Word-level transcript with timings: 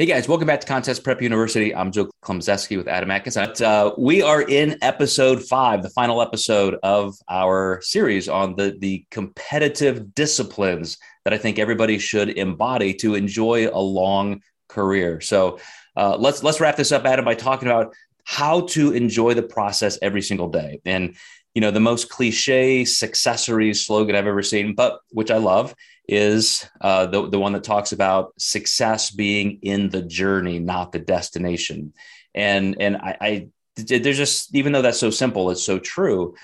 Hey 0.00 0.06
guys, 0.06 0.26
welcome 0.26 0.46
back 0.46 0.62
to 0.62 0.66
Contest 0.66 1.04
Prep 1.04 1.20
University. 1.20 1.74
I'm 1.74 1.92
Joe 1.92 2.08
Klemczewski 2.24 2.78
with 2.78 2.88
Adam 2.88 3.10
Atkinson. 3.10 3.52
Uh, 3.62 3.90
we 3.98 4.22
are 4.22 4.40
in 4.40 4.78
episode 4.80 5.42
five, 5.42 5.82
the 5.82 5.90
final 5.90 6.22
episode 6.22 6.78
of 6.82 7.16
our 7.28 7.82
series 7.82 8.26
on 8.26 8.56
the, 8.56 8.74
the 8.78 9.04
competitive 9.10 10.14
disciplines 10.14 10.96
that 11.26 11.34
I 11.34 11.36
think 11.36 11.58
everybody 11.58 11.98
should 11.98 12.30
embody 12.30 12.94
to 12.94 13.14
enjoy 13.14 13.68
a 13.68 13.78
long 13.78 14.40
career. 14.70 15.20
So 15.20 15.58
uh, 15.98 16.16
let's 16.16 16.42
let's 16.42 16.60
wrap 16.60 16.76
this 16.76 16.92
up, 16.92 17.04
Adam, 17.04 17.26
by 17.26 17.34
talking 17.34 17.68
about 17.68 17.94
how 18.24 18.62
to 18.68 18.92
enjoy 18.92 19.34
the 19.34 19.42
process 19.42 19.98
every 20.00 20.22
single 20.22 20.48
day. 20.48 20.80
And 20.86 21.14
you 21.54 21.60
know, 21.60 21.70
the 21.70 21.80
most 21.80 22.08
cliche 22.08 22.84
successory 22.84 23.74
slogan 23.74 24.14
I've 24.14 24.26
ever 24.26 24.42
seen, 24.42 24.74
but 24.74 25.00
which 25.10 25.30
I 25.30 25.38
love, 25.38 25.74
is 26.08 26.68
uh, 26.80 27.06
the, 27.06 27.28
the 27.28 27.38
one 27.38 27.52
that 27.52 27.64
talks 27.64 27.92
about 27.92 28.32
success 28.38 29.10
being 29.10 29.58
in 29.62 29.90
the 29.90 30.02
journey, 30.02 30.58
not 30.58 30.92
the 30.92 30.98
destination. 30.98 31.92
And, 32.34 32.76
and 32.80 32.96
I, 32.96 33.16
I 33.20 33.48
there's 33.76 34.16
just, 34.16 34.54
even 34.54 34.72
though 34.72 34.82
that's 34.82 34.98
so 34.98 35.10
simple, 35.10 35.50
it's 35.50 35.62
so 35.62 35.78
true. 35.78 36.34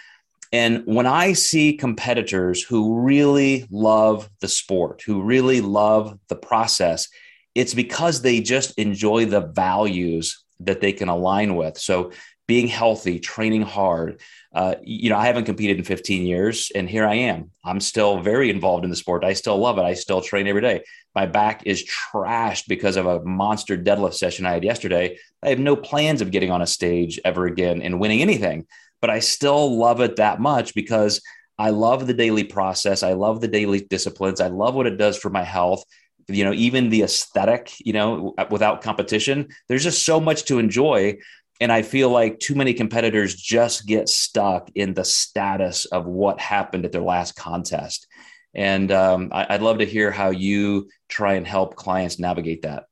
And 0.52 0.84
when 0.86 1.06
I 1.06 1.32
see 1.32 1.76
competitors 1.76 2.62
who 2.62 3.00
really 3.00 3.66
love 3.70 4.30
the 4.40 4.48
sport, 4.48 5.02
who 5.02 5.22
really 5.22 5.60
love 5.60 6.18
the 6.28 6.36
process, 6.36 7.08
it's 7.54 7.74
because 7.74 8.22
they 8.22 8.40
just 8.40 8.78
enjoy 8.78 9.26
the 9.26 9.40
values 9.40 10.44
that 10.60 10.80
they 10.80 10.92
can 10.92 11.08
align 11.08 11.56
with. 11.56 11.76
So 11.76 12.12
being 12.46 12.68
healthy, 12.68 13.18
training 13.18 13.62
hard. 13.62 14.20
Uh, 14.54 14.76
you 14.82 15.10
know, 15.10 15.16
I 15.16 15.26
haven't 15.26 15.44
competed 15.44 15.78
in 15.78 15.84
15 15.84 16.24
years, 16.24 16.70
and 16.74 16.88
here 16.88 17.06
I 17.06 17.14
am. 17.14 17.50
I'm 17.64 17.80
still 17.80 18.20
very 18.20 18.50
involved 18.50 18.84
in 18.84 18.90
the 18.90 18.96
sport. 18.96 19.24
I 19.24 19.32
still 19.32 19.58
love 19.58 19.78
it. 19.78 19.82
I 19.82 19.94
still 19.94 20.20
train 20.20 20.46
every 20.46 20.62
day. 20.62 20.82
My 21.14 21.26
back 21.26 21.62
is 21.66 21.84
trashed 21.84 22.68
because 22.68 22.96
of 22.96 23.06
a 23.06 23.20
monster 23.24 23.76
deadlift 23.76 24.14
session 24.14 24.46
I 24.46 24.52
had 24.52 24.64
yesterday. 24.64 25.18
I 25.42 25.48
have 25.48 25.58
no 25.58 25.76
plans 25.76 26.20
of 26.22 26.30
getting 26.30 26.50
on 26.50 26.62
a 26.62 26.66
stage 26.66 27.18
ever 27.24 27.46
again 27.46 27.82
and 27.82 28.00
winning 28.00 28.22
anything, 28.22 28.66
but 29.00 29.10
I 29.10 29.18
still 29.18 29.76
love 29.76 30.00
it 30.00 30.16
that 30.16 30.40
much 30.40 30.74
because 30.74 31.20
I 31.58 31.70
love 31.70 32.06
the 32.06 32.14
daily 32.14 32.44
process. 32.44 33.02
I 33.02 33.14
love 33.14 33.40
the 33.40 33.48
daily 33.48 33.80
disciplines. 33.80 34.40
I 34.40 34.48
love 34.48 34.74
what 34.74 34.86
it 34.86 34.98
does 34.98 35.18
for 35.18 35.30
my 35.30 35.42
health 35.42 35.84
you 36.28 36.44
know 36.44 36.52
even 36.52 36.88
the 36.88 37.02
aesthetic 37.02 37.72
you 37.78 37.92
know 37.92 38.34
without 38.50 38.82
competition 38.82 39.46
there's 39.68 39.84
just 39.84 40.04
so 40.04 40.20
much 40.20 40.44
to 40.44 40.58
enjoy 40.58 41.16
and 41.60 41.72
I 41.72 41.82
feel 41.82 42.10
like 42.10 42.38
too 42.38 42.54
many 42.54 42.74
competitors 42.74 43.34
just 43.34 43.86
get 43.86 44.08
stuck 44.08 44.70
in 44.74 44.94
the 44.94 45.04
status 45.04 45.86
of 45.86 46.06
what 46.06 46.40
happened 46.40 46.84
at 46.84 46.92
their 46.92 47.02
last 47.02 47.36
contest. 47.36 48.06
And 48.54 48.90
um, 48.92 49.30
I, 49.32 49.46
would 49.50 49.62
love 49.62 49.78
to 49.78 49.86
hear 49.86 50.10
how 50.10 50.30
you 50.30 50.88
try 51.08 51.34
and 51.34 51.46
help 51.46 51.76
clients 51.76 52.18
navigate 52.18 52.62
that. 52.62 52.84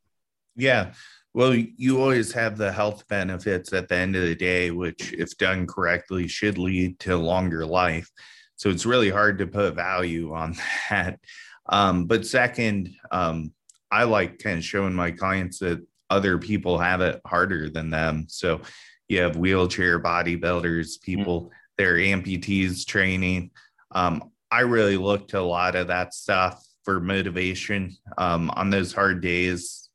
Yeah. 0.57 0.93
Well, 1.33 1.55
you 1.55 2.01
always 2.01 2.33
have 2.33 2.57
the 2.57 2.71
health 2.71 3.09
benefits 3.09 3.73
at 3.73 3.89
the 3.89 3.97
end 3.97 4.15
of 4.15 4.23
the 4.23 4.37
day, 4.37 4.71
which, 4.71 5.13
if 5.13 5.37
done 5.37 5.67
correctly, 5.67 6.29
should 6.29 6.59
lead 6.59 6.99
to 7.01 7.17
longer 7.17 7.67
life. 7.67 8.11
So 8.57 8.71
it's 8.71 8.87
really 8.87 9.11
hard 9.11 9.39
to 9.39 9.47
put 9.47 9.75
value 9.75 10.33
on 10.33 10.57
that. 10.91 11.19
Um, 11.67 12.07
but 12.07 12.27
second, 12.27 12.95
um, 13.11 13.53
I 13.91 14.05
like 14.05 14.39
kind 14.39 14.59
of 14.59 14.65
showing 14.65 14.95
my 14.95 15.11
clients 15.11 15.59
that 15.59 15.85
other 16.11 16.39
people 16.39 16.79
have 16.79 17.01
it 17.01 17.21
harder 17.27 17.69
than 17.69 17.91
them. 17.91 18.27
So 18.29 18.61
you 19.09 19.21
have 19.21 19.37
wheelchair 19.37 20.01
bodybuilders, 20.01 21.01
people, 21.01 21.43
mm-hmm. 21.43 21.49
they're 21.79 21.97
amputees 21.97 22.87
training. 22.87 23.51
Um, 23.91 24.31
I 24.51 24.61
really 24.61 24.97
look 24.97 25.29
to 25.29 25.41
a 25.41 25.43
lot 25.43 25.75
of 25.75 25.89
that 25.89 26.15
stuff 26.15 26.65
for 26.85 27.01
motivation 27.01 27.97
um, 28.19 28.51
on 28.51 28.71
those 28.71 28.93
hard 28.93 29.21
days. 29.21 29.89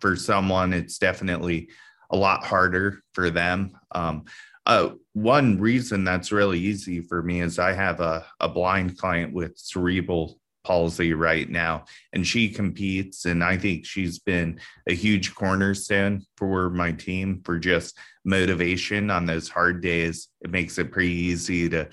For 0.00 0.14
someone, 0.16 0.72
it's 0.72 0.98
definitely 0.98 1.70
a 2.10 2.16
lot 2.16 2.44
harder 2.44 3.02
for 3.14 3.30
them. 3.30 3.72
Um, 3.92 4.24
uh, 4.66 4.90
one 5.12 5.58
reason 5.58 6.04
that's 6.04 6.32
really 6.32 6.58
easy 6.58 7.00
for 7.00 7.22
me 7.22 7.40
is 7.40 7.58
I 7.58 7.72
have 7.72 8.00
a, 8.00 8.26
a 8.40 8.48
blind 8.48 8.98
client 8.98 9.32
with 9.32 9.56
cerebral 9.56 10.38
palsy 10.66 11.12
right 11.12 11.48
now 11.48 11.84
and 12.12 12.26
she 12.26 12.48
competes 12.48 13.24
and 13.24 13.44
i 13.44 13.56
think 13.56 13.86
she's 13.86 14.18
been 14.18 14.58
a 14.88 14.94
huge 14.94 15.32
cornerstone 15.32 16.20
for 16.36 16.70
my 16.70 16.90
team 16.90 17.40
for 17.44 17.56
just 17.56 17.96
motivation 18.24 19.08
on 19.08 19.26
those 19.26 19.48
hard 19.48 19.80
days 19.80 20.26
it 20.40 20.50
makes 20.50 20.76
it 20.76 20.90
pretty 20.90 21.14
easy 21.14 21.68
to 21.68 21.88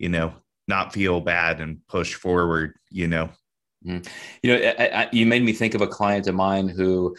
you 0.00 0.08
know 0.08 0.34
not 0.66 0.92
feel 0.92 1.20
bad 1.20 1.60
and 1.60 1.78
push 1.86 2.14
forward 2.14 2.74
you 2.90 3.06
know 3.06 3.28
mm-hmm. 3.86 4.02
you 4.42 4.52
know 4.52 4.74
I, 4.76 5.02
I, 5.02 5.08
you 5.12 5.24
made 5.24 5.44
me 5.44 5.52
think 5.52 5.74
of 5.74 5.80
a 5.80 5.86
client 5.86 6.26
of 6.26 6.34
mine 6.34 6.68
who 6.68 7.14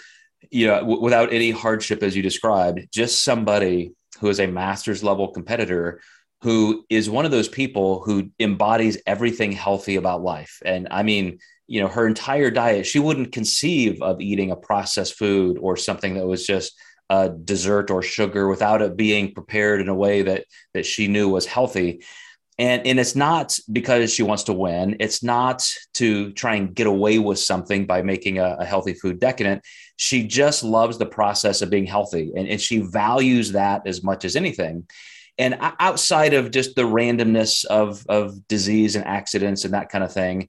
you 0.51 0.67
know 0.67 0.79
w- 0.79 0.99
without 0.99 1.31
any 1.31 1.51
hardship 1.51 2.03
as 2.03 2.17
you 2.17 2.21
described 2.21 2.85
just 2.91 3.23
somebody 3.23 3.93
who 4.19 4.27
is 4.27 4.41
a 4.41 4.47
master's 4.47 5.05
level 5.05 5.29
competitor 5.29 6.01
who 6.41 6.85
is 6.89 7.09
one 7.09 7.25
of 7.25 7.31
those 7.31 7.49
people 7.49 8.01
who 8.03 8.29
embodies 8.39 8.97
everything 9.07 9.51
healthy 9.51 9.95
about 9.95 10.21
life. 10.21 10.61
And 10.63 10.87
I 10.91 11.03
mean, 11.03 11.39
you 11.67 11.81
know, 11.81 11.87
her 11.87 12.07
entire 12.07 12.51
diet, 12.51 12.85
she 12.85 12.99
wouldn't 12.99 13.31
conceive 13.31 14.01
of 14.01 14.21
eating 14.21 14.51
a 14.51 14.55
processed 14.55 15.15
food 15.15 15.57
or 15.59 15.75
something 15.75 16.13
that 16.13 16.27
was 16.27 16.45
just 16.45 16.79
a 17.09 17.29
dessert 17.29 17.89
or 17.89 18.01
sugar 18.01 18.47
without 18.47 18.81
it 18.81 18.97
being 18.97 19.33
prepared 19.33 19.81
in 19.81 19.89
a 19.89 19.95
way 19.95 20.21
that 20.23 20.45
that 20.73 20.85
she 20.85 21.07
knew 21.07 21.29
was 21.29 21.45
healthy. 21.45 22.03
And, 22.59 22.87
and 22.87 22.99
it's 22.99 23.15
not 23.15 23.57
because 23.71 24.11
she 24.11 24.23
wants 24.23 24.43
to 24.43 24.53
win. 24.53 24.97
It's 24.99 25.21
not 25.21 25.67
to 25.95 26.31
try 26.33 26.55
and 26.55 26.73
get 26.73 26.87
away 26.87 27.19
with 27.19 27.37
something 27.37 27.85
by 27.85 28.01
making 28.01 28.39
a, 28.39 28.57
a 28.59 28.65
healthy 28.65 28.93
food 28.93 29.19
decadent. 29.19 29.61
She 29.95 30.25
just 30.25 30.63
loves 30.63 30.97
the 30.97 31.05
process 31.05 31.61
of 31.61 31.69
being 31.69 31.85
healthy 31.85 32.31
and, 32.35 32.47
and 32.47 32.59
she 32.59 32.79
values 32.79 33.51
that 33.51 33.85
as 33.85 34.03
much 34.03 34.25
as 34.25 34.35
anything 34.35 34.87
and 35.37 35.57
outside 35.79 36.33
of 36.33 36.51
just 36.51 36.75
the 36.75 36.83
randomness 36.83 37.65
of 37.65 38.05
of 38.07 38.47
disease 38.47 38.95
and 38.95 39.05
accidents 39.05 39.65
and 39.65 39.73
that 39.73 39.89
kind 39.89 40.03
of 40.03 40.11
thing 40.13 40.47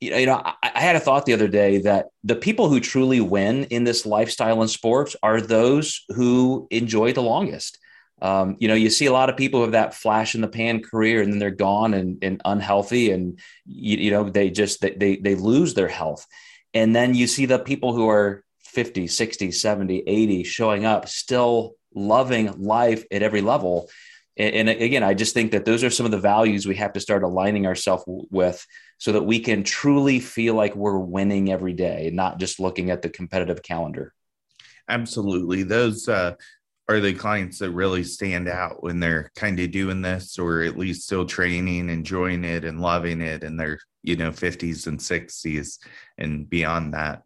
you 0.00 0.26
know 0.26 0.40
I, 0.44 0.54
I, 0.62 0.80
had 0.80 0.96
a 0.96 1.00
thought 1.00 1.26
the 1.26 1.34
other 1.34 1.48
day 1.48 1.78
that 1.78 2.06
the 2.24 2.36
people 2.36 2.68
who 2.68 2.80
truly 2.80 3.20
win 3.20 3.64
in 3.64 3.84
this 3.84 4.06
lifestyle 4.06 4.60
and 4.60 4.70
sports 4.70 5.16
are 5.22 5.40
those 5.40 6.04
who 6.08 6.68
enjoy 6.70 7.12
the 7.12 7.22
longest. 7.22 7.78
Um, 8.20 8.56
you 8.58 8.66
know 8.66 8.74
you 8.74 8.90
see 8.90 9.06
a 9.06 9.12
lot 9.12 9.30
of 9.30 9.36
people 9.36 9.60
with 9.60 9.72
that 9.72 9.94
flash 9.94 10.34
in 10.34 10.40
the 10.40 10.48
pan 10.48 10.82
career 10.82 11.22
and 11.22 11.32
then 11.32 11.38
they're 11.38 11.50
gone 11.50 11.94
and, 11.94 12.18
and 12.22 12.40
unhealthy 12.44 13.12
and 13.12 13.38
you, 13.64 13.96
you 13.96 14.10
know 14.10 14.28
they 14.28 14.50
just 14.50 14.80
they, 14.80 15.16
they 15.16 15.34
lose 15.34 15.74
their 15.74 15.88
health. 15.88 16.26
And 16.74 16.94
then 16.94 17.14
you 17.14 17.26
see 17.26 17.46
the 17.46 17.58
people 17.58 17.92
who 17.92 18.08
are 18.08 18.44
50 18.60 19.06
60 19.06 19.50
70 19.50 20.02
80 20.06 20.44
showing 20.44 20.84
up 20.84 21.08
still 21.08 21.74
loving 21.94 22.62
life 22.62 23.04
at 23.10 23.22
every 23.22 23.40
level 23.40 23.88
and 24.38 24.68
again, 24.68 25.02
I 25.02 25.14
just 25.14 25.34
think 25.34 25.50
that 25.50 25.64
those 25.64 25.82
are 25.82 25.90
some 25.90 26.06
of 26.06 26.12
the 26.12 26.18
values 26.18 26.66
we 26.66 26.76
have 26.76 26.92
to 26.92 27.00
start 27.00 27.24
aligning 27.24 27.66
ourselves 27.66 28.04
with 28.06 28.64
so 28.98 29.12
that 29.12 29.24
we 29.24 29.40
can 29.40 29.64
truly 29.64 30.20
feel 30.20 30.54
like 30.54 30.76
we're 30.76 30.98
winning 30.98 31.50
every 31.50 31.72
day, 31.72 32.10
not 32.12 32.38
just 32.38 32.60
looking 32.60 32.90
at 32.90 33.02
the 33.02 33.08
competitive 33.08 33.62
calendar. 33.62 34.14
Absolutely. 34.88 35.64
Those 35.64 36.08
uh, 36.08 36.34
are 36.88 37.00
the 37.00 37.14
clients 37.14 37.58
that 37.58 37.72
really 37.72 38.04
stand 38.04 38.48
out 38.48 38.82
when 38.82 39.00
they're 39.00 39.30
kind 39.34 39.58
of 39.58 39.72
doing 39.72 40.02
this 40.02 40.38
or 40.38 40.62
at 40.62 40.78
least 40.78 41.02
still 41.02 41.26
training, 41.26 41.90
enjoying 41.90 42.44
it 42.44 42.64
and 42.64 42.80
loving 42.80 43.20
it 43.20 43.42
in 43.42 43.56
their, 43.56 43.80
you 44.02 44.14
know, 44.14 44.30
50s 44.30 44.86
and 44.86 45.00
60s 45.00 45.78
and 46.16 46.48
beyond 46.48 46.94
that. 46.94 47.22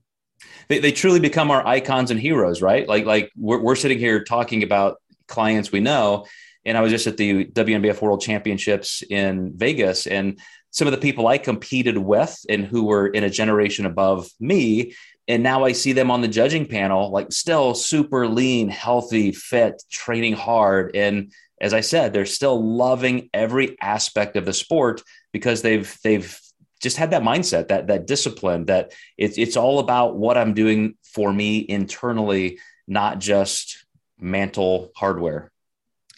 They, 0.69 0.79
they 0.79 0.93
truly 0.93 1.21
become 1.21 1.51
our 1.51 1.65
icons 1.67 2.11
and 2.11 2.19
heroes, 2.19 2.63
right? 2.63 2.89
Like, 2.89 3.05
like 3.05 3.31
we're, 3.37 3.61
we're 3.61 3.77
sitting 3.77 3.99
here 3.99 4.25
talking 4.25 4.63
about 4.63 4.97
clients 5.29 5.71
we 5.71 5.81
know 5.81 6.27
and 6.65 6.79
I 6.79 6.81
was 6.81 6.93
just 6.93 7.07
at 7.07 7.17
the 7.17 7.47
WNBF 7.47 8.01
World 8.01 8.21
Championships 8.21 9.03
in 9.03 9.53
Vegas, 9.57 10.07
and 10.07 10.39
some 10.71 10.89
of 10.89 10.93
the 10.93 10.99
people 10.99 11.27
I 11.27 11.39
competed 11.39 11.99
with 11.99 12.37
and 12.49 12.65
who 12.65 12.85
were 12.85 13.07
in 13.07 13.25
a 13.25 13.31
generation 13.31 13.87
above 13.87 14.29
me. 14.41 14.95
And 15.29 15.43
now 15.43 15.65
I 15.65 15.73
see 15.73 15.93
them 15.93 16.11
on 16.11 16.23
the 16.23 16.29
judging 16.29 16.67
panel, 16.67 17.11
like 17.11 17.31
still 17.31 17.75
super 17.75 18.27
lean, 18.27 18.69
healthy, 18.69 19.33
fit, 19.33 19.83
training 19.91 20.33
hard. 20.33 20.97
And 20.97 21.33
as 21.61 21.75
I 21.75 21.81
said, 21.81 22.13
they're 22.13 22.27
still 22.27 22.61
loving 22.61 23.31
every 23.33 23.77
aspect 23.81 24.37
of 24.37 24.45
the 24.47 24.53
sport 24.53 25.03
because 25.33 25.63
they've 25.63 25.97
they've 26.03 26.37
just 26.81 26.97
had 26.97 27.13
that 27.13 27.23
mindset, 27.23 27.69
that 27.69 27.87
that 27.87 28.07
discipline, 28.07 28.65
that 28.67 28.93
it's 29.17 29.39
it's 29.39 29.57
all 29.57 29.79
about 29.79 30.17
what 30.17 30.37
I'm 30.37 30.55
doing 30.55 30.97
for 31.05 31.33
me 31.33 31.65
internally, 31.69 32.59
not 32.89 33.21
just 33.21 33.87
mantel 34.19 34.91
hardware. 34.97 35.52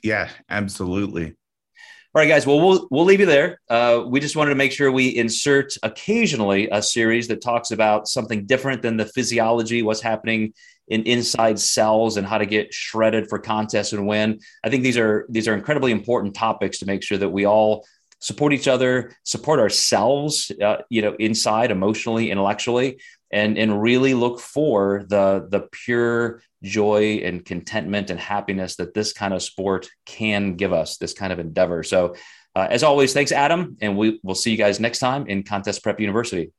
Yeah, 0.04 0.28
absolutely. 0.50 1.28
All 1.28 2.20
right, 2.20 2.28
guys. 2.28 2.46
Well, 2.46 2.60
we'll 2.60 2.86
we'll 2.90 3.06
leave 3.06 3.20
you 3.20 3.26
there. 3.26 3.58
Uh, 3.70 4.04
we 4.06 4.20
just 4.20 4.36
wanted 4.36 4.50
to 4.50 4.54
make 4.54 4.70
sure 4.70 4.92
we 4.92 5.16
insert 5.16 5.74
occasionally 5.82 6.68
a 6.70 6.82
series 6.82 7.26
that 7.28 7.40
talks 7.40 7.70
about 7.70 8.06
something 8.06 8.44
different 8.44 8.82
than 8.82 8.98
the 8.98 9.06
physiology, 9.06 9.82
what's 9.82 10.02
happening 10.02 10.52
in 10.88 11.04
inside 11.04 11.58
cells, 11.58 12.18
and 12.18 12.26
how 12.26 12.36
to 12.36 12.44
get 12.44 12.72
shredded 12.72 13.30
for 13.30 13.38
contests 13.38 13.94
and 13.94 14.06
win. 14.06 14.40
I 14.62 14.68
think 14.68 14.82
these 14.82 14.98
are 14.98 15.26
these 15.30 15.48
are 15.48 15.54
incredibly 15.54 15.90
important 15.90 16.34
topics 16.34 16.80
to 16.80 16.86
make 16.86 17.02
sure 17.02 17.18
that 17.18 17.30
we 17.30 17.46
all 17.46 17.86
support 18.20 18.52
each 18.52 18.68
other, 18.68 19.16
support 19.22 19.58
ourselves, 19.58 20.52
uh, 20.62 20.76
you 20.90 21.00
know, 21.02 21.14
inside 21.18 21.70
emotionally, 21.70 22.30
intellectually, 22.30 23.00
and 23.34 23.58
and 23.58 23.82
really 23.82 24.14
look 24.14 24.40
for 24.40 25.04
the 25.08 25.46
the 25.50 25.68
pure 25.72 26.40
joy 26.62 27.20
and 27.24 27.44
contentment 27.44 28.08
and 28.08 28.18
happiness 28.18 28.76
that 28.76 28.94
this 28.94 29.12
kind 29.12 29.34
of 29.34 29.42
sport 29.42 29.90
can 30.06 30.54
give 30.54 30.72
us 30.72 30.96
this 30.96 31.12
kind 31.12 31.32
of 31.32 31.38
endeavor. 31.38 31.82
So 31.82 32.14
uh, 32.56 32.68
as 32.70 32.82
always 32.82 33.12
thanks 33.12 33.32
adam 33.32 33.76
and 33.80 33.98
we 33.98 34.20
will 34.22 34.36
see 34.36 34.52
you 34.52 34.56
guys 34.56 34.78
next 34.78 35.00
time 35.00 35.26
in 35.26 35.42
contest 35.42 35.82
prep 35.82 35.98
university 36.00 36.52